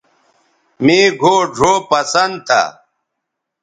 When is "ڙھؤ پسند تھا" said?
1.55-2.61